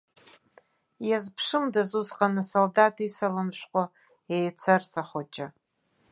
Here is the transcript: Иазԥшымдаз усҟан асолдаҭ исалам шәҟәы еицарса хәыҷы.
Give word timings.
Иазԥшымдаз 1.09 1.91
усҟан 1.99 2.33
асолдаҭ 2.41 2.95
исалам 3.07 3.49
шәҟәы 3.57 3.83
еицарса 4.35 5.01
хәыҷы. 5.09 5.47